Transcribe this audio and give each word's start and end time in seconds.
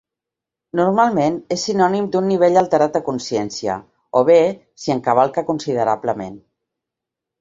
Normalment 0.77 1.35
és 1.55 1.65
sinònim 1.67 2.07
d'un 2.15 2.25
nivell 2.31 2.57
alterat 2.61 2.97
de 2.97 3.03
consciència, 3.09 3.75
o 4.21 4.25
bé 4.33 4.39
s'hi 4.85 4.95
encavalca 4.97 5.45
considerablement. 5.51 6.45